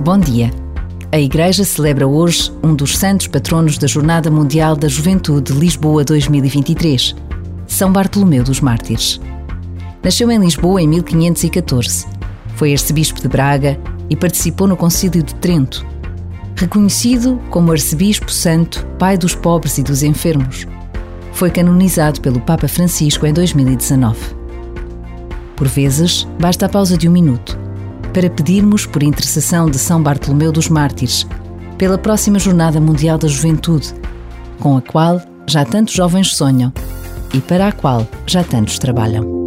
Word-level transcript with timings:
Bom 0.00 0.16
dia. 0.16 0.52
A 1.10 1.18
Igreja 1.18 1.64
celebra 1.64 2.06
hoje 2.06 2.52
um 2.62 2.72
dos 2.72 2.96
santos 2.96 3.26
patronos 3.26 3.76
da 3.78 3.88
Jornada 3.88 4.30
Mundial 4.30 4.76
da 4.76 4.86
Juventude 4.86 5.52
Lisboa 5.52 6.04
2023, 6.04 7.16
São 7.66 7.92
Bartolomeu 7.92 8.44
dos 8.44 8.60
Mártires. 8.60 9.20
Nasceu 10.00 10.30
em 10.30 10.38
Lisboa 10.38 10.80
em 10.80 10.86
1514. 10.86 12.06
Foi 12.54 12.70
arcebispo 12.70 13.20
de 13.20 13.26
Braga 13.26 13.76
e 14.08 14.14
participou 14.14 14.68
no 14.68 14.76
Concílio 14.76 15.20
de 15.20 15.34
Trento. 15.34 15.84
Reconhecido 16.54 17.40
como 17.50 17.72
arcebispo 17.72 18.30
santo, 18.30 18.86
pai 19.00 19.18
dos 19.18 19.34
pobres 19.34 19.78
e 19.78 19.82
dos 19.82 20.04
enfermos, 20.04 20.64
foi 21.32 21.50
canonizado 21.50 22.20
pelo 22.20 22.40
Papa 22.40 22.68
Francisco 22.68 23.26
em 23.26 23.32
2019. 23.32 24.16
Por 25.56 25.66
vezes, 25.66 26.26
basta 26.40 26.66
a 26.66 26.68
pausa 26.68 26.96
de 26.96 27.08
um 27.08 27.12
minuto 27.12 27.67
para 28.12 28.30
pedirmos 28.30 28.86
por 28.86 29.02
intercessão 29.02 29.70
de 29.70 29.78
São 29.78 30.02
Bartolomeu 30.02 30.52
dos 30.52 30.68
Mártires 30.68 31.26
pela 31.76 31.96
próxima 31.96 32.38
Jornada 32.38 32.80
Mundial 32.80 33.18
da 33.18 33.28
Juventude, 33.28 33.94
com 34.58 34.76
a 34.76 34.82
qual 34.82 35.20
já 35.46 35.64
tantos 35.64 35.94
jovens 35.94 36.34
sonham 36.34 36.72
e 37.32 37.40
para 37.40 37.68
a 37.68 37.72
qual 37.72 38.06
já 38.26 38.42
tantos 38.42 38.78
trabalham. 38.78 39.37